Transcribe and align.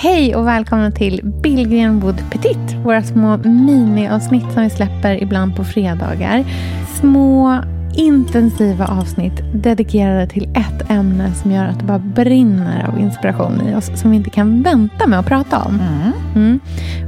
Hej 0.00 0.36
och 0.36 0.46
välkomna 0.46 0.90
till 0.90 1.20
Billgren 1.42 2.00
Wood 2.00 2.22
Petit. 2.30 2.74
Våra 2.84 3.02
små 3.02 3.36
miniavsnitt 3.36 4.52
som 4.52 4.62
vi 4.62 4.70
släpper 4.70 5.22
ibland 5.22 5.56
på 5.56 5.64
fredagar. 5.64 6.44
Små 7.00 7.62
intensiva 7.94 8.86
avsnitt 8.86 9.32
dedikerade 9.54 10.26
till 10.26 10.44
ett 10.44 10.90
ämne 10.90 11.34
som 11.34 11.50
gör 11.50 11.64
att 11.64 11.78
det 11.78 11.84
bara 11.84 11.98
brinner 11.98 12.88
av 12.88 12.98
inspiration 12.98 13.68
i 13.68 13.74
oss 13.74 14.00
som 14.00 14.10
vi 14.10 14.16
inte 14.16 14.30
kan 14.30 14.62
vänta 14.62 15.06
med 15.06 15.18
att 15.18 15.26
prata 15.26 15.58
om. 15.58 15.80
Mm. 15.80 16.12
Mm. 16.34 16.60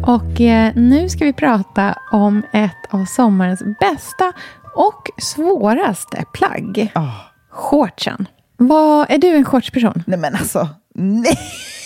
Och 0.02 0.40
eh, 0.40 0.72
nu 0.74 1.08
ska 1.08 1.24
vi 1.24 1.32
prata 1.32 1.94
om 2.12 2.42
ett 2.52 2.86
av 2.90 3.04
sommarens 3.04 3.62
bästa 3.80 4.32
och 4.74 5.10
svåraste 5.22 6.24
plagg. 6.32 6.92
Oh. 6.94 7.14
Shortsen. 7.50 8.26
Vad, 8.56 9.10
är 9.10 9.18
du 9.18 9.36
en 9.36 9.44
shortsperson? 9.44 10.02
Nej 10.06 10.18
men 10.18 10.34
alltså, 10.34 10.68
nej. 11.00 11.38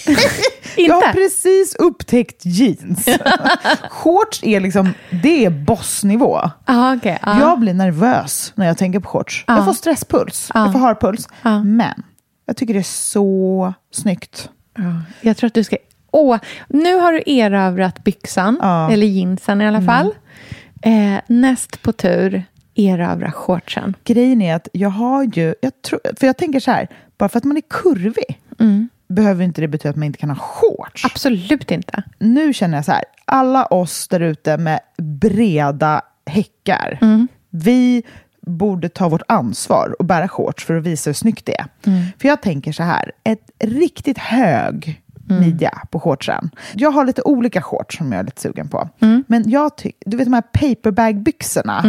Jag 0.76 0.94
har 0.94 1.12
precis 1.12 1.74
upptäckt 1.74 2.46
jeans. 2.46 3.08
shorts 3.90 4.40
är 4.42 4.60
liksom, 4.60 4.94
det 5.22 5.44
är 5.44 5.50
bossnivå. 5.50 6.40
Ah, 6.64 6.94
okay, 6.96 7.18
ah. 7.22 7.40
Jag 7.40 7.60
blir 7.60 7.74
nervös 7.74 8.52
när 8.54 8.66
jag 8.66 8.78
tänker 8.78 9.00
på 9.00 9.08
shorts. 9.08 9.44
Ah. 9.46 9.56
Jag 9.56 9.64
får 9.64 9.72
stresspuls, 9.72 10.50
jag 10.54 10.72
får 10.72 10.78
harpuls. 10.78 11.28
Men 11.64 12.02
jag 12.46 12.56
tycker 12.56 12.74
det 12.74 12.80
är 12.80 12.82
så 12.82 13.74
snyggt. 13.92 14.48
Ja, 14.78 14.82
Jag 15.20 15.36
tror 15.36 15.46
att 15.48 15.54
du 15.54 15.64
ska... 15.64 15.76
Åh, 16.10 16.38
nu 16.68 16.94
har 16.94 17.12
du 17.12 17.22
erövrat 17.26 18.04
byxan, 18.04 18.60
eller 18.90 19.06
jeansen 19.06 19.60
i 19.60 19.66
alla 19.68 19.82
fall. 19.82 20.14
Eh, 20.82 21.20
näst 21.26 21.82
på 21.82 21.92
tur, 21.92 22.44
erövra 22.74 23.32
shortsen. 23.32 23.94
Grejen 24.04 24.42
är 24.42 24.54
att 24.54 24.68
jag 24.72 24.90
har 24.90 25.24
ju, 25.24 25.54
jag 25.60 25.82
tror, 25.82 26.00
för 26.20 26.26
jag 26.26 26.36
tänker 26.36 26.60
så 26.60 26.70
här, 26.70 26.88
bara 27.18 27.28
för 27.28 27.38
att 27.38 27.44
man 27.44 27.56
är 27.56 27.62
kurvig 27.70 28.40
behöver 29.08 29.44
inte 29.44 29.60
det 29.60 29.68
betyda 29.68 29.90
att 29.90 29.96
man 29.96 30.04
inte 30.04 30.18
kan 30.18 30.30
ha 30.30 30.36
shorts. 30.36 31.04
Absolut 31.04 31.70
inte. 31.70 32.02
nu 32.18 32.52
känner 32.52 32.78
jag 32.78 32.84
så 32.84 32.92
här, 32.92 33.04
alla 33.24 33.66
oss 33.66 34.08
där 34.08 34.20
ute 34.20 34.58
med 34.58 34.80
breda 34.98 36.02
häckar, 36.26 36.98
vi 37.50 38.02
borde 38.46 38.88
ta 38.88 39.08
vårt 39.08 39.22
ansvar 39.28 39.96
och 39.98 40.04
bära 40.04 40.28
shorts 40.28 40.64
för 40.64 40.76
att 40.76 40.84
visa 40.84 41.10
hur 41.10 41.14
snyggt 41.14 41.46
det 41.46 41.60
är. 41.60 41.66
För 42.18 42.28
jag 42.28 42.42
tänker 42.42 42.72
så 42.72 42.82
här, 42.82 43.12
ett 43.24 43.50
riktigt 43.58 44.18
hög 44.18 45.00
midja 45.40 45.82
på 45.90 46.00
shortsen. 46.00 46.50
Jag 46.74 46.90
har 46.90 47.04
lite 47.04 47.22
olika 47.22 47.62
shorts 47.62 47.96
som 47.98 48.12
jag 48.12 48.20
är 48.20 48.24
lite 48.24 48.40
sugen 48.40 48.68
på. 48.68 48.88
Men 49.26 49.50
jag 49.50 49.76
tycker, 49.76 50.10
du 50.10 50.16
vet 50.16 50.26
de 50.26 50.32
här 50.34 50.42
paperbag-byxorna 50.42 51.82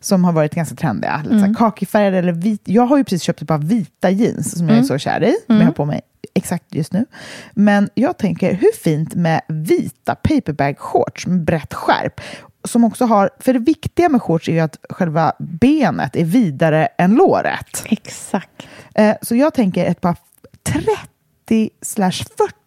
som 0.00 0.24
har 0.24 0.32
varit 0.32 0.54
ganska 0.54 0.74
trendiga, 0.76 1.20
lite 1.22 1.34
här 1.36 1.54
kakifärgade 1.54 2.18
eller 2.18 2.32
vit. 2.32 2.62
Jag 2.64 2.86
har 2.86 2.96
ju 2.96 3.04
precis 3.04 3.22
köpt 3.22 3.42
ett 3.42 3.48
par 3.48 3.58
vita 3.58 4.10
jeans 4.10 4.58
som 4.58 4.68
jag 4.68 4.78
är 4.78 4.82
så 4.82 4.98
kär 4.98 5.22
i, 5.24 5.34
som 5.46 5.56
jag 5.56 5.64
har 5.64 5.72
på 5.72 5.84
mig 5.84 6.00
exakt 6.34 6.74
just 6.74 6.92
nu. 6.92 7.06
Men 7.52 7.88
jag 7.94 8.18
tänker, 8.18 8.54
hur 8.54 8.72
fint 8.84 9.14
med 9.14 9.40
vita 9.48 10.14
paperbag-shorts 10.14 11.26
med 11.26 11.44
brett 11.44 11.74
skärp? 11.74 12.20
Som 12.64 12.84
också 12.84 13.04
har, 13.04 13.30
för 13.38 13.52
det 13.52 13.58
viktiga 13.58 14.08
med 14.08 14.22
shorts 14.22 14.48
är 14.48 14.52
ju 14.52 14.60
att 14.60 14.78
själva 14.90 15.32
benet 15.38 16.16
är 16.16 16.24
vidare 16.24 16.86
än 16.86 17.14
låret. 17.14 17.84
Exakt. 17.84 18.66
Eh, 18.94 19.16
så 19.22 19.36
jag 19.36 19.54
tänker 19.54 19.84
ett 19.84 20.00
par 20.00 20.16
30 20.62 21.70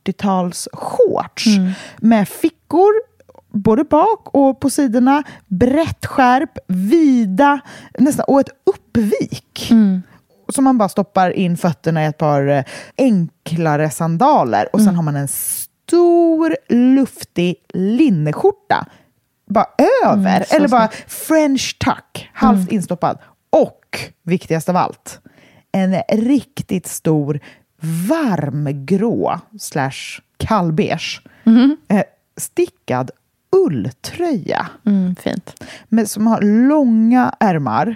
40-tals 0.04 0.68
shorts 0.74 1.46
med 1.98 2.30
fickor 2.30 2.92
både 3.56 3.84
bak 3.84 4.30
och 4.32 4.60
på 4.60 4.70
sidorna, 4.70 5.24
brett 5.48 6.06
skärp, 6.06 6.58
vida, 6.68 7.60
nästan, 8.00 8.26
och 8.28 8.40
ett 8.40 8.50
uppvik. 8.64 9.72
Så 10.56 10.62
man 10.62 10.78
bara 10.78 10.90
stoppar 10.90 11.30
in 11.32 11.58
fötterna 11.58 12.04
i 12.04 12.06
ett 12.06 12.18
par 12.18 12.48
eh, 12.48 12.64
enklare 12.98 13.90
sandaler. 13.90 14.68
Och 14.74 14.82
sen 14.82 14.96
har 14.96 15.04
man 15.04 15.16
en 15.16 15.28
stor 15.28 16.56
luftig 16.70 17.56
linneskjorta. 17.74 18.88
Bara 19.50 19.68
över, 20.06 20.44
så 20.44 20.56
eller 20.56 20.68
bara 20.68 20.90
french 21.08 21.78
tuck, 21.80 22.30
halvt 22.34 22.72
instoppad. 22.72 23.18
Och 23.50 24.00
viktigast 24.24 24.70
av 24.70 24.78
allt, 24.78 25.20
en 25.72 26.02
riktigt 26.10 26.88
stor 26.88 27.40
varmgrå 28.08 29.40
slash 29.60 30.22
kallbeige 30.38 31.22
eh, 31.88 32.04
stickad 32.38 33.12
ulltröja 33.66 34.68
Mm, 34.86 35.16
fint. 35.16 35.64
med, 35.90 36.10
som 36.10 36.28
har 36.28 36.42
långa 36.68 37.34
ärmar 37.40 37.96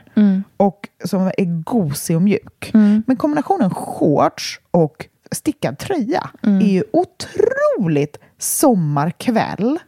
och 0.58 0.90
som 1.06 1.28
är 1.38 1.64
gosig 1.64 2.16
och 2.16 2.22
mjuk. 2.22 2.70
Men 3.06 3.16
kombinationen 3.18 3.70
shorts 3.70 4.60
och 4.72 5.06
stickad 5.32 5.78
tröja 5.78 6.30
är 6.42 6.68
ju 6.72 6.84
otroligt 6.94 8.18
sommarkväll 8.38 9.80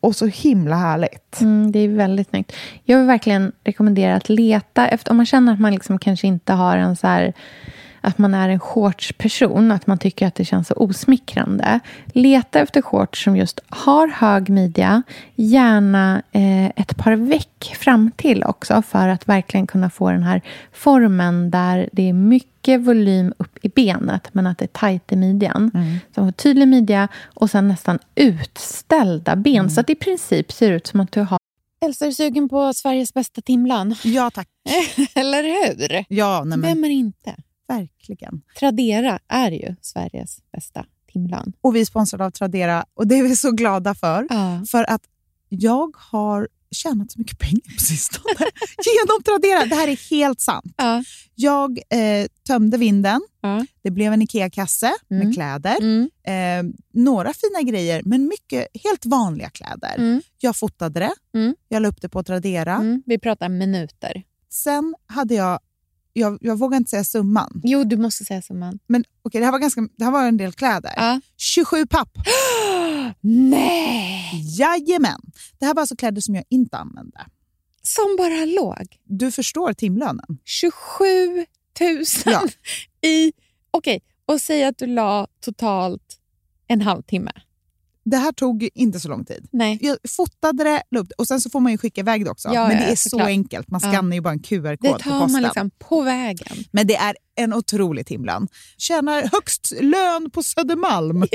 och 0.00 0.16
så 0.16 0.26
himla 0.26 0.76
härligt. 0.76 1.40
Mm, 1.40 1.72
det 1.72 1.78
är 1.78 1.88
väldigt 1.88 2.28
snyggt. 2.30 2.52
Jag 2.84 2.98
vill 2.98 3.06
verkligen 3.06 3.52
rekommendera 3.64 4.14
att 4.16 4.28
leta 4.28 4.88
efter, 4.88 5.10
om 5.10 5.16
man 5.16 5.26
känner 5.26 5.52
att 5.52 5.60
man 5.60 5.72
liksom 5.72 5.98
kanske 5.98 6.26
inte 6.26 6.52
har 6.52 6.76
en 6.76 6.96
så 6.96 7.06
här, 7.06 7.32
att 8.06 8.18
man 8.18 8.34
är 8.34 8.48
en 8.48 8.60
shortsperson, 8.60 9.72
att 9.72 9.86
man 9.86 9.98
tycker 9.98 10.26
att 10.26 10.34
det 10.34 10.44
känns 10.44 10.68
så 10.68 10.74
osmickrande. 10.74 11.80
Leta 12.06 12.60
efter 12.60 12.82
shorts 12.82 13.24
som 13.24 13.36
just 13.36 13.60
har 13.68 14.08
hög 14.08 14.48
midja, 14.48 15.02
gärna 15.34 16.22
eh, 16.32 16.66
ett 16.66 16.96
par 16.96 17.12
veck 17.12 17.76
fram 17.78 18.10
till 18.16 18.44
också 18.44 18.82
för 18.82 19.08
att 19.08 19.28
verkligen 19.28 19.66
kunna 19.66 19.90
få 19.90 20.10
den 20.10 20.22
här 20.22 20.42
formen 20.72 21.50
där 21.50 21.88
det 21.92 22.08
är 22.08 22.12
mycket 22.12 22.80
volym 22.80 23.34
upp 23.36 23.58
i 23.62 23.68
benet 23.68 24.28
men 24.32 24.46
att 24.46 24.58
det 24.58 24.64
är 24.64 24.66
tajt 24.66 25.12
i 25.12 25.16
midjan. 25.16 25.70
Så 26.14 26.20
man 26.20 26.32
får 26.32 26.32
tydlig 26.32 26.68
midja 26.68 27.08
och 27.24 27.50
sen 27.50 27.68
nästan 27.68 27.98
utställda 28.14 29.36
ben 29.36 29.70
så 29.70 29.80
att 29.80 29.86
det 29.86 29.92
i 29.92 29.96
princip 29.96 30.52
ser 30.52 30.72
ut 30.72 30.86
som 30.86 31.00
att 31.00 31.12
du 31.12 31.20
har 31.20 31.38
Elsa, 31.84 32.04
är 32.04 32.08
du 32.08 32.14
sugen 32.14 32.48
på 32.48 32.72
Sveriges 32.74 33.14
bästa 33.14 33.40
timlan? 33.40 33.94
Ja, 34.04 34.30
tack. 34.30 34.48
Eller 35.14 35.42
hur? 35.42 36.04
Ja, 36.08 36.44
nej, 36.44 36.58
men 36.58 36.74
Vem 36.74 36.84
är 36.84 36.88
inte? 36.88 37.36
Verkligen. 37.68 38.42
Tradera 38.58 39.18
är 39.28 39.50
ju 39.50 39.74
Sveriges 39.82 40.38
bästa 40.52 40.86
timlan. 41.12 41.52
Och 41.60 41.76
vi 41.76 41.80
är 41.80 41.84
sponsrade 41.84 42.24
av 42.24 42.30
Tradera 42.30 42.84
och 42.94 43.06
det 43.06 43.14
är 43.18 43.22
vi 43.22 43.36
så 43.36 43.50
glada 43.50 43.94
för. 43.94 44.26
Ja. 44.30 44.64
För 44.70 44.90
att 44.90 45.02
jag 45.48 45.96
har 45.96 46.48
tjänat 46.70 47.10
så 47.12 47.18
mycket 47.18 47.38
pengar 47.38 47.74
på 47.74 47.80
sistone 47.80 48.34
genom 48.86 49.22
Tradera. 49.24 49.66
Det 49.66 49.74
här 49.74 49.88
är 49.88 50.10
helt 50.10 50.40
sant. 50.40 50.74
Ja. 50.76 51.04
Jag 51.34 51.78
eh, 51.90 52.26
tömde 52.46 52.76
vinden. 52.78 53.20
Ja. 53.40 53.66
Det 53.82 53.90
blev 53.90 54.12
en 54.12 54.22
IKEA-kasse 54.22 54.92
Mm. 55.10 55.24
med 55.26 55.34
kläder. 55.34 55.76
Mm. 55.80 56.10
Eh, 56.24 56.74
några 56.92 57.32
fina 57.34 57.62
grejer, 57.70 58.02
men 58.04 58.28
mycket 58.28 58.66
helt 58.84 59.06
vanliga 59.06 59.50
kläder. 59.50 59.94
Mm. 59.98 60.22
Jag 60.38 60.56
fotade 60.56 61.00
det. 61.00 61.38
Mm. 61.38 61.54
Jag 61.68 61.82
la 61.82 61.88
upp 61.88 62.00
det 62.02 62.08
på 62.08 62.22
Tradera. 62.22 62.74
Mm. 62.74 63.02
Vi 63.06 63.18
pratar 63.18 63.48
minuter. 63.48 64.22
Sen 64.50 64.94
hade 65.06 65.34
jag, 65.34 65.60
jag, 66.20 66.38
jag 66.40 66.58
vågar 66.58 66.76
inte 66.76 66.90
säga 66.90 67.04
summan, 67.04 67.60
Jo, 67.64 67.84
du 67.84 67.96
måste 67.96 68.24
säga 68.24 68.42
summan. 68.42 68.78
men 68.86 69.04
okej, 69.22 69.40
det, 69.40 69.44
här 69.44 69.52
var 69.52 69.58
ganska, 69.58 69.88
det 69.96 70.04
här 70.04 70.12
var 70.12 70.28
en 70.28 70.36
del 70.36 70.52
kläder. 70.52 70.92
Ja. 70.96 71.20
27 71.36 71.86
papp. 71.86 72.08
Nej! 73.20 74.32
Jajamän. 74.58 75.20
Det 75.58 75.66
här 75.66 75.74
var 75.74 75.80
alltså 75.80 75.96
kläder 75.96 76.20
som 76.20 76.34
jag 76.34 76.44
inte 76.48 76.76
använde. 76.76 77.26
Som 77.82 78.16
bara 78.18 78.44
låg. 78.44 78.96
Du 79.04 79.30
förstår 79.32 79.72
timlönen. 79.72 80.38
27 80.44 81.04
000 81.80 82.04
Ja. 82.24 82.42
i... 83.08 83.32
Okej, 83.70 84.00
och 84.26 84.40
säg 84.40 84.64
att 84.64 84.78
du 84.78 84.86
la 84.86 85.26
totalt 85.40 86.18
en 86.68 86.80
halvtimme. 86.80 87.32
Det 88.10 88.16
här 88.16 88.32
tog 88.32 88.68
inte 88.74 89.00
så 89.00 89.08
lång 89.08 89.24
tid. 89.24 89.48
Nej. 89.52 89.78
Jag 89.82 89.96
fotade 90.16 90.64
det, 90.90 90.98
upp 90.98 91.08
och 91.18 91.26
sen 91.28 91.40
så 91.40 91.50
får 91.50 91.60
man 91.60 91.72
ju 91.72 91.78
skicka 91.78 92.00
iväg 92.00 92.24
det 92.24 92.30
också. 92.30 92.48
Ja, 92.54 92.68
Men 92.68 92.76
ja, 92.76 92.82
det 92.86 92.92
är 92.92 92.96
såklart. 92.96 93.22
så 93.22 93.26
enkelt. 93.26 93.70
Man 93.70 93.80
Ja. 93.84 93.90
skannar 93.92 94.16
ju 94.16 94.20
bara 94.20 94.32
en 94.32 94.42
QR-kod 94.42 94.78
Det 94.92 94.98
tar 94.98 95.28
man 95.28 95.42
liksom 95.42 95.70
på 95.78 96.02
vägen. 96.02 96.56
Men 96.72 96.86
det 96.86 96.96
är 96.96 97.16
en 97.34 97.54
otrolig 97.54 98.06
timlön. 98.06 98.48
Tjänar 98.78 99.22
högst 99.32 99.72
lön 99.80 100.30
på 100.30 100.42
Södermalm. 100.42 101.24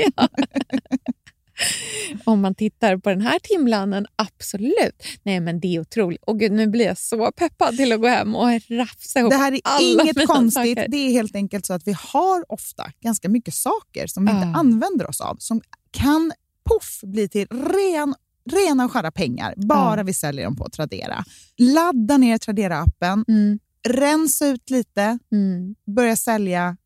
Om 2.24 2.40
man 2.40 2.54
tittar 2.54 2.96
på 2.96 3.10
den 3.10 3.20
här 3.20 3.38
timlönen, 3.38 4.06
absolut. 4.16 5.02
Nej, 5.22 5.40
men 5.40 5.60
det 5.60 5.76
är 5.76 5.80
otroligt. 5.80 6.22
Och 6.26 6.38
gud, 6.40 6.52
nu 6.52 6.66
blir 6.66 6.84
jag 6.84 6.98
så 6.98 7.32
peppad 7.32 7.76
till 7.76 7.92
att 7.92 8.00
gå 8.00 8.06
hem 8.08 8.34
och 8.36 8.48
rafsa 8.70 9.18
ihop 9.20 9.30
Det 9.30 9.36
här 9.36 9.52
är 9.52 9.60
alla 9.62 10.02
inget 10.02 10.26
konstigt. 10.26 10.54
saker. 10.54 10.88
Det 10.88 10.96
är 10.96 11.10
helt 11.10 11.34
enkelt 11.34 11.66
så 11.66 11.72
att 11.72 11.86
vi 11.86 11.94
har 11.98 12.52
ofta 12.52 12.90
ganska 13.00 13.28
mycket 13.28 13.54
saker 13.54 14.06
som 14.06 14.24
vi 14.26 14.32
inte 14.32 14.46
Ja. 14.46 14.58
använder 14.58 15.08
oss 15.10 15.20
av. 15.20 15.36
Som 15.38 15.60
kan 15.90 16.32
poff 16.64 17.00
bli 17.02 17.28
till 17.28 17.46
ren, 17.50 18.14
rena 18.50 18.84
och 18.84 18.92
skära 18.92 19.10
pengar. 19.10 19.54
Bara 19.56 20.00
Ja. 20.00 20.02
vi 20.02 20.14
säljer 20.14 20.44
dem 20.44 20.56
på 20.56 20.68
Tradera. 20.68 21.24
Ladda 21.58 22.16
ner 22.16 22.38
Tradera-appen. 22.38 23.24
Mm, 23.28 23.58
rensa 23.88 24.46
ut 24.46 24.70
lite, 24.70 25.18
mm. 25.32 25.74
börja 25.86 26.16
sälja 26.16 26.76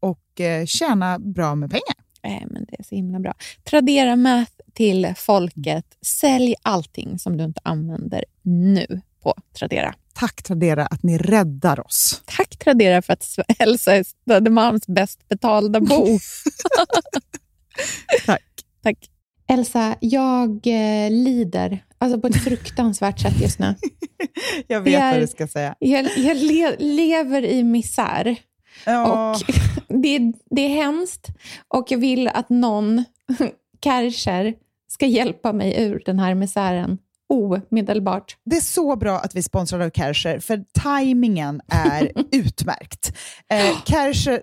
och 0.00 0.40
eh, 0.40 0.66
tjäna 0.66 1.18
bra 1.18 1.54
med 1.54 1.70
pengar. 1.70 1.96
Nej, 2.24 2.46
men 2.50 2.64
det 2.64 2.80
är 2.80 2.82
så 2.82 2.94
himla 2.94 3.20
bra. 3.20 3.34
Tradera 3.64 4.16
Math 4.16 4.52
till 4.74 5.14
folket. 5.16 5.84
Sälj 6.02 6.54
allting 6.62 7.18
som 7.18 7.36
du 7.36 7.44
inte 7.44 7.60
använder 7.64 8.24
nu 8.42 9.00
på 9.22 9.34
Tradera. 9.58 9.94
Tack 10.14 10.42
Tradera 10.42 10.86
att 10.86 11.02
ni 11.02 11.18
räddar 11.18 11.86
oss. 11.86 12.22
Tack 12.24 12.58
Tradera 12.58 13.02
för 13.02 13.12
att 13.12 13.38
Elsa 13.58 13.94
är 13.94 14.04
Södermalms 14.28 14.86
bäst 14.86 15.28
betalda 15.28 15.80
bo. 15.80 16.06
Tack. 18.26 18.42
Tack. 18.82 19.11
Elsa, 19.48 19.96
jag 20.00 20.50
eh, 20.50 21.10
lider 21.10 21.84
alltså 21.98 22.20
på 22.20 22.26
ett 22.26 22.36
fruktansvärt 22.44 23.20
sätt 23.20 23.40
just 23.40 23.58
nu. 23.58 23.74
jag 24.66 24.80
vet 24.80 25.00
är, 25.00 25.12
vad 25.12 25.20
du 25.20 25.26
ska 25.26 25.46
säga. 25.46 25.74
Jag, 25.78 26.18
jag 26.18 26.36
le, 26.36 26.76
lever 26.78 27.44
i 27.44 27.62
misär. 27.62 28.36
Ja. 28.86 29.32
Och 29.32 29.42
det, 30.02 30.18
det 30.50 30.62
är 30.62 30.68
hemskt 30.68 31.28
och 31.68 31.86
jag 31.90 31.98
vill 31.98 32.28
att 32.28 32.48
någon, 32.48 33.04
Kärcher, 33.84 34.54
ska 34.88 35.06
hjälpa 35.06 35.52
mig 35.52 35.82
ur 35.82 36.02
den 36.06 36.18
här 36.18 36.34
misären 36.34 36.98
omedelbart. 37.28 38.36
Det 38.44 38.56
är 38.56 38.60
så 38.60 38.96
bra 38.96 39.18
att 39.18 39.34
vi 39.34 39.42
sponsrar 39.42 39.80
av 39.80 39.90
Kärcher, 39.90 40.38
för 40.38 40.64
tajmingen 40.82 41.60
är 41.68 42.12
utmärkt. 42.32 43.16
Eh, 43.50 43.84
Kärcher 43.84 44.42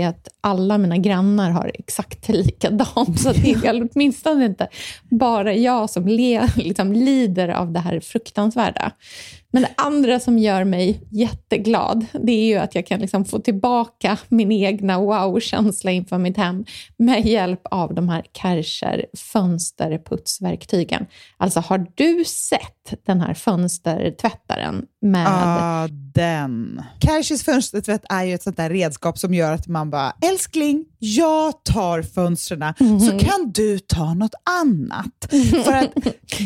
att 0.07 0.27
alla 0.41 0.77
mina 0.77 0.97
grannar 0.97 1.51
har 1.51 1.71
exakt 1.73 2.29
likadant. 2.29 3.19
Så 3.19 3.31
det 3.31 3.51
är 3.51 3.89
åtminstone 3.93 4.45
inte 4.45 4.67
bara 5.09 5.53
jag 5.53 5.89
som 5.89 6.07
le, 6.07 6.47
liksom, 6.55 6.93
lider 6.93 7.49
av 7.49 7.71
det 7.71 7.79
här 7.79 7.99
fruktansvärda. 7.99 8.91
Men 9.53 9.61
det 9.61 9.69
andra 9.77 10.19
som 10.19 10.37
gör 10.37 10.63
mig 10.63 11.01
jätteglad, 11.09 12.05
det 12.13 12.31
är 12.31 12.45
ju 12.45 12.57
att 12.57 12.75
jag 12.75 12.87
kan 12.87 12.99
liksom 12.99 13.25
få 13.25 13.39
tillbaka 13.39 14.17
min 14.29 14.51
egna 14.51 14.99
wow-känsla 14.99 15.91
inför 15.91 16.17
mitt 16.17 16.37
hem 16.37 16.65
med 16.97 17.25
hjälp 17.25 17.61
av 17.63 17.93
de 17.93 18.09
här 18.09 18.23
Kärcher 18.33 19.05
fönsterputsverktygen. 19.33 21.05
Alltså, 21.37 21.59
har 21.59 21.85
du 21.95 22.25
sett 22.25 23.05
den 23.05 23.21
här 23.21 23.33
fönstertvättaren 23.33 24.85
med... 25.01 25.25
Ja, 25.25 25.87
den. 26.13 26.81
Kärchers 27.03 27.43
fönstertvätt 27.43 28.03
är 28.09 28.23
ju 28.23 28.33
ett 28.33 28.43
sånt 28.43 28.57
där 28.57 28.69
redskap 28.69 29.17
som 29.17 29.33
gör 29.33 29.51
att 29.51 29.67
man 29.67 29.89
bara, 29.89 30.13
älskling, 30.21 30.85
jag 30.99 31.63
tar 31.63 32.01
fönstren, 32.01 32.73
mm. 32.79 32.99
så 32.99 33.19
kan 33.19 33.51
du 33.51 33.79
ta 33.79 34.13
något 34.13 34.33
annat. 34.61 35.27
För 35.65 35.73
att 35.73 35.93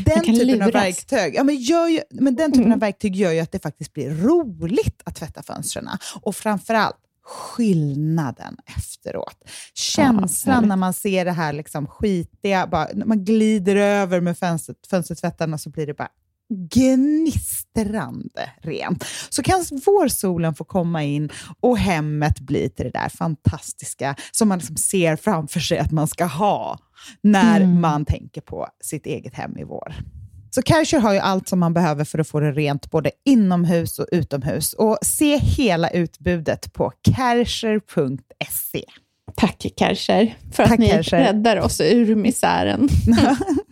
den 0.06 0.22
typen 0.22 0.48
luras. 0.48 0.68
av 0.68 0.74
verktyg, 0.74 1.36
ja, 1.36 1.44
men, 1.44 1.56
gör 1.56 2.00
men 2.22 2.36
den 2.36 2.52
typen 2.52 2.66
mm. 2.66 2.74
av 2.74 2.80
verktyg 2.80 3.16
gör 3.16 3.32
ju 3.32 3.40
att 3.40 3.52
det 3.52 3.60
faktiskt 3.60 3.94
blir 3.94 4.10
roligt 4.10 5.02
att 5.06 5.16
tvätta 5.16 5.44
fönstren. 5.44 5.90
Och 6.22 6.36
framförallt, 6.36 6.96
skillnaden 7.26 8.58
efteråt. 8.78 9.38
Känslan 9.74 10.64
ja, 10.64 10.68
när 10.68 10.76
man 10.76 10.94
ser 10.94 11.26
det 11.26 11.32
här 11.32 11.54
liksom 11.54 11.88
skitiga, 11.88 12.68
bara, 12.68 12.88
när 12.94 13.06
man 13.06 13.26
glider 13.26 13.76
över 13.76 14.22
med 14.22 14.38
fönstret, 14.38 14.78
fönstertvättarna 14.90 15.58
så 15.58 15.70
blir 15.70 15.88
det 15.88 15.94
bara 15.94 16.10
gnistrande 16.50 18.52
rent. 18.62 19.06
Så 19.30 19.44
kan 19.44 19.66
vårsolen 19.86 20.56
få 20.56 20.64
komma 20.64 21.04
in 21.04 21.30
och 21.60 21.78
hemmet 21.78 22.40
bli 22.40 22.70
till 22.70 22.86
det 22.86 22.92
där 22.92 23.10
fantastiska 23.10 24.16
som 24.32 24.48
man 24.48 24.58
liksom 24.58 24.78
ser 24.78 25.16
framför 25.16 25.60
sig 25.60 25.78
att 25.78 25.92
man 25.92 26.08
ska 26.08 26.26
ha 26.26 26.80
när 27.22 27.62
mm. 27.62 27.82
man 27.82 28.06
tänker 28.06 28.42
på 28.42 28.68
sitt 28.84 29.06
eget 29.06 29.34
hem 29.34 29.58
i 29.58 29.64
vår. 29.64 29.96
Så 30.56 30.62
Kärcher 30.62 31.00
har 31.00 31.14
ju 31.14 31.20
allt 31.20 31.48
som 31.48 31.60
man 31.60 31.74
behöver 31.74 32.04
för 32.04 32.20
att 32.20 32.28
få 32.28 32.40
det 32.40 32.52
rent 32.52 32.92
både 32.92 33.12
inomhus 33.26 34.00
och 34.00 34.06
utomhus. 34.12 34.74
Och 34.74 34.98
se 35.02 35.38
hela 35.38 35.90
utbudet 35.90 36.74
på 36.74 36.92
kärcher.se. 37.16 38.84
Tack 39.36 39.66
Kärcher 39.78 40.38
för 40.52 40.64
Tack, 40.64 40.74
att 40.74 40.80
ni 40.80 40.90
Kärcher. 40.90 41.18
räddar 41.18 41.60
oss 41.60 41.82
ur 41.82 42.16
misären. 42.16 42.90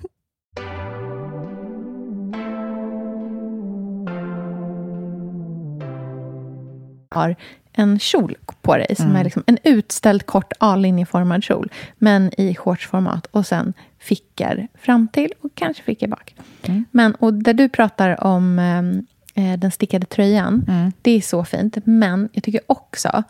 har 7.13 7.36
en 7.74 8.00
kjol 8.00 8.36
på 8.62 8.77
dig 8.77 8.95
som 8.95 9.06
mm. 9.06 9.18
är 9.18 9.24
liksom 9.24 9.44
en 9.45 9.57
utställd 9.63 10.25
kort 10.25 10.54
A-linjeformad 10.60 11.44
kjol, 11.44 11.71
men 11.98 12.42
i 12.42 12.56
shortsformat 12.56 13.25
och 13.25 13.45
sen 13.45 13.74
fickor 14.00 14.68
fram 14.74 15.07
till 15.07 15.33
och 15.42 15.51
kanske 15.56 15.83
fickor 15.83 16.07
bak. 16.07 16.36
Mm. 16.63 16.86
Men, 16.92 17.15
och 17.15 17.33
där 17.33 17.54
du 17.54 17.69
pratar 17.69 18.24
om 18.24 18.60
eh, 19.36 19.57
den 19.57 19.71
stickade 19.71 20.06
tröjan, 20.06 20.65
mm. 20.68 20.92
det 21.01 21.12
är 21.12 21.21
så 21.21 21.45
fint. 21.45 21.77
Men 21.83 22.30
jag 22.33 22.44
tycker 22.44 22.62
också, 22.68 23.24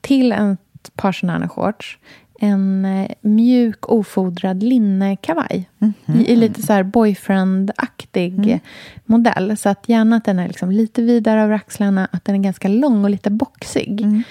till 0.00 0.32
ett 0.32 0.96
par 0.96 1.12
sådana 1.12 1.48
shorts, 1.48 1.98
en 2.42 2.84
eh, 2.84 3.10
mjuk 3.20 3.88
ofodrad 3.88 4.62
linnekavaj. 4.62 5.68
Mm 5.78 5.94
-hmm. 6.06 6.20
I, 6.20 6.32
I, 6.32 6.36
lite 6.36 6.62
så 6.62 6.72
här 6.72 6.82
boyfriend-aktig 6.82 8.38
mm. 8.38 8.60
modell. 9.04 9.56
Så 9.56 9.68
att 9.68 9.88
gärna 9.88 10.16
att 10.16 10.24
den 10.24 10.38
är 10.38 10.48
liksom 10.48 10.70
lite 10.70 11.02
vidare 11.02 11.42
över 11.42 11.54
axlarna, 11.54 12.08
att 12.12 12.24
den 12.24 12.34
är 12.34 12.38
ganska 12.38 12.68
lång 12.68 13.04
och 13.04 13.10
lite 13.10 13.30
boxig. 13.30 14.00
Mm. 14.00 14.22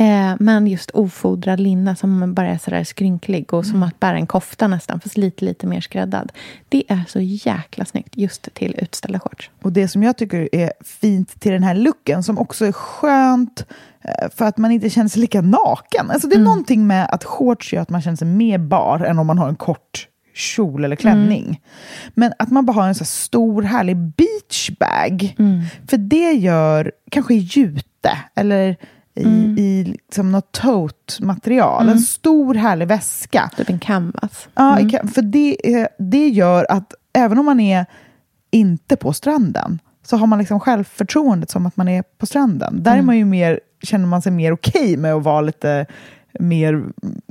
Eh, 0.00 0.36
men 0.38 0.66
just 0.66 0.90
ofodrad 0.90 1.60
linne 1.60 1.96
som 1.96 2.34
bara 2.34 2.48
är 2.48 2.58
sådär 2.58 2.84
skrynklig 2.84 3.54
och 3.54 3.64
som 3.64 3.76
mm. 3.76 3.88
att 3.88 4.00
bära 4.00 4.16
en 4.16 4.26
kofta 4.26 4.68
nästan, 4.68 5.00
fast 5.00 5.16
lite, 5.16 5.44
lite 5.44 5.66
mer 5.66 5.80
skräddad. 5.80 6.32
Det 6.68 6.82
är 6.88 7.04
så 7.08 7.20
jäkla 7.20 7.84
snyggt 7.84 8.16
just 8.16 8.54
till 8.54 8.74
utställda 8.78 9.20
shorts. 9.20 9.50
Och 9.62 9.72
det 9.72 9.88
som 9.88 10.02
jag 10.02 10.16
tycker 10.16 10.54
är 10.54 10.72
fint 10.80 11.40
till 11.40 11.52
den 11.52 11.62
här 11.62 11.74
looken, 11.74 12.22
som 12.22 12.38
också 12.38 12.66
är 12.66 12.72
skönt 12.72 13.64
för 14.34 14.44
att 14.44 14.58
man 14.58 14.70
inte 14.70 14.90
känner 14.90 15.08
sig 15.08 15.20
lika 15.20 15.40
naken. 15.40 16.10
Alltså 16.10 16.28
det 16.28 16.34
är 16.34 16.36
mm. 16.36 16.44
någonting 16.44 16.86
med 16.86 17.08
att 17.12 17.24
shorts 17.24 17.72
gör 17.72 17.82
att 17.82 17.90
man 17.90 18.02
känner 18.02 18.16
sig 18.16 18.28
mer 18.28 18.58
bar 18.58 19.00
än 19.00 19.18
om 19.18 19.26
man 19.26 19.38
har 19.38 19.48
en 19.48 19.56
kort 19.56 20.08
kjol 20.34 20.84
eller 20.84 20.96
klänning. 20.96 21.44
Mm. 21.44 21.60
Men 22.14 22.32
att 22.38 22.50
man 22.50 22.66
bara 22.66 22.72
har 22.72 22.88
en 22.88 22.94
så 22.94 23.04
stor 23.04 23.62
härlig 23.62 23.96
beachbag. 23.96 25.34
Mm. 25.38 25.62
För 25.88 25.96
det 25.96 26.32
gör 26.32 26.92
kanske 27.10 27.34
jute 27.34 28.18
eller 28.34 28.76
i, 29.14 29.24
mm. 29.24 29.58
i 29.58 29.84
liksom 29.84 30.32
något 30.32 30.52
tote-material. 30.52 31.82
Mm. 31.82 31.94
En 31.94 32.00
stor 32.00 32.54
härlig 32.54 32.88
väska. 32.88 33.50
Typ 33.56 33.70
en 33.70 33.78
canvas. 33.78 34.48
Ja, 34.54 34.78
mm. 34.78 35.08
för 35.08 35.22
det, 35.22 35.56
det 35.98 36.28
gör 36.28 36.66
att 36.70 36.94
även 37.12 37.38
om 37.38 37.46
man 37.46 37.60
är 37.60 37.86
inte 38.50 38.96
på 38.96 39.12
stranden 39.12 39.78
så 40.08 40.16
har 40.16 40.26
man 40.26 40.38
liksom 40.38 40.60
självförtroendet 40.60 41.50
som 41.50 41.66
att 41.66 41.76
man 41.76 41.88
är 41.88 42.02
på 42.18 42.26
stranden. 42.26 42.82
Där 42.82 42.90
är 42.90 42.94
mm. 42.94 43.06
man 43.06 43.18
ju 43.18 43.24
mer, 43.24 43.60
känner 43.82 44.06
man 44.06 44.22
sig 44.22 44.32
mer 44.32 44.52
okej 44.52 44.82
okay 44.82 44.96
med 44.96 45.14
att 45.14 45.22
vara 45.22 45.40
lite 45.40 45.86
mer 46.40 46.84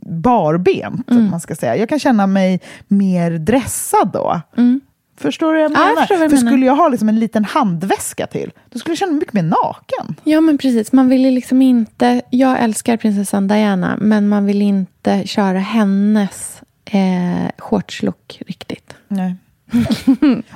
barbent. 0.05 1.11
Mm. 1.11 1.29
Man 1.29 1.39
ska 1.39 1.55
säga. 1.55 1.75
Jag 1.75 1.89
kan 1.89 1.99
känna 1.99 2.27
mig 2.27 2.61
mer 2.87 3.31
dressad 3.31 4.09
då. 4.13 4.41
Mm. 4.57 4.81
Förstår 5.17 5.47
du 5.47 5.53
vad 5.53 5.63
jag 5.63 5.71
menar? 5.71 5.85
Ja, 5.85 5.95
jag 5.99 6.07
För 6.07 6.17
menar. 6.17 6.37
skulle 6.37 6.65
jag 6.65 6.75
ha 6.75 6.89
liksom 6.89 7.09
en 7.09 7.19
liten 7.19 7.45
handväska 7.45 8.27
till, 8.27 8.51
då 8.69 8.79
skulle 8.79 8.91
jag 8.91 8.97
känna 8.97 9.11
mig 9.11 9.19
mycket 9.19 9.33
mer 9.33 9.43
naken. 9.43 10.15
Ja, 10.23 10.41
men 10.41 10.57
precis. 10.57 10.91
Man 10.91 11.09
vill 11.09 11.21
liksom 11.21 11.61
inte... 11.61 12.21
Jag 12.29 12.59
älskar 12.59 12.97
prinsessan 12.97 13.47
Diana, 13.47 13.97
men 14.01 14.27
man 14.27 14.45
vill 14.45 14.61
inte 14.61 15.27
köra 15.27 15.59
hennes 15.59 16.61
eh, 16.85 17.51
shortslook 17.57 18.41
riktigt. 18.47 18.93
Nej. 19.07 19.35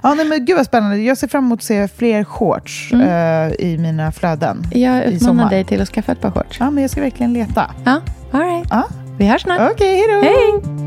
Ja, 0.04 0.14
nej, 0.14 0.26
men 0.26 0.46
gud 0.46 0.58
vad 0.58 0.66
spännande. 0.66 0.98
Jag 0.98 1.18
ser 1.18 1.28
fram 1.28 1.46
emot 1.46 1.60
att 1.60 1.64
se 1.64 1.88
fler 1.88 2.24
shorts 2.24 2.90
mm. 2.94 3.08
uh, 3.08 3.54
i 3.60 3.78
mina 3.78 4.12
flöden. 4.12 4.64
Jag 4.72 5.04
utmanar 5.04 5.50
dig 5.50 5.66
till 5.66 5.82
att 5.82 5.90
skaffa 5.90 6.12
ett 6.12 6.22
par 6.22 6.32
shorts. 6.32 6.58
Ja, 6.60 6.72
men 6.72 6.82
jag 6.82 6.92
ska 6.92 7.02
verkligen 7.02 7.34
leta. 7.34 7.72
Ja, 7.86 8.02
all 8.32 8.42
right. 8.42 8.68
Ja. 8.70 8.88
Vi 9.18 9.28
hörs 9.28 9.42
snart. 9.42 9.72
Okej, 9.72 9.74
okay, 9.74 9.88
hej 9.88 10.08
då. 10.08 10.22
Hej! 10.22 10.81